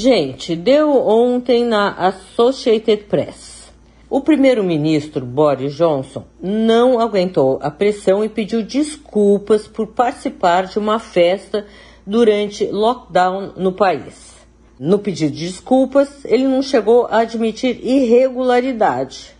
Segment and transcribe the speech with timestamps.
[0.00, 3.72] Gente, deu ontem na Associated Press.
[4.08, 11.00] O primeiro-ministro Boris Johnson não aguentou a pressão e pediu desculpas por participar de uma
[11.00, 11.66] festa
[12.06, 14.36] durante lockdown no país.
[14.78, 19.34] No pedido de desculpas, ele não chegou a admitir irregularidade.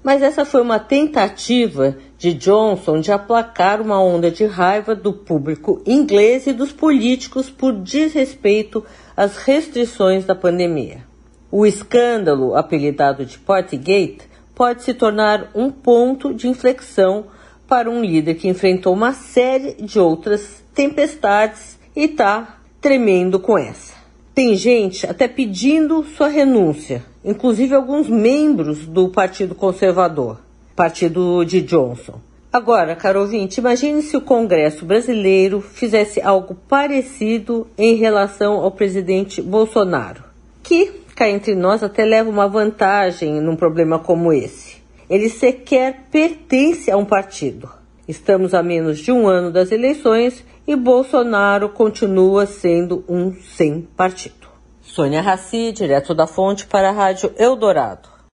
[0.00, 5.80] Mas essa foi uma tentativa de Johnson de aplacar uma onda de raiva do público
[5.86, 8.84] inglês e dos políticos por desrespeito
[9.16, 11.06] às restrições da pandemia.
[11.50, 17.26] O escândalo, apelidado de Partygate, pode se tornar um ponto de inflexão
[17.68, 23.94] para um líder que enfrentou uma série de outras tempestades e está tremendo com essa.
[24.34, 30.40] Tem gente até pedindo sua renúncia, inclusive alguns membros do Partido Conservador,
[30.78, 32.20] partido de Johnson.
[32.52, 39.42] Agora, caro ouvinte, imagine se o Congresso brasileiro fizesse algo parecido em relação ao presidente
[39.42, 40.22] Bolsonaro,
[40.62, 44.76] que, cá entre nós, até leva uma vantagem num problema como esse.
[45.10, 47.68] Ele sequer pertence a um partido.
[48.06, 54.46] Estamos a menos de um ano das eleições e Bolsonaro continua sendo um sem partido.
[54.80, 58.17] Sônia Raci, direto da fonte para a Rádio Eldorado.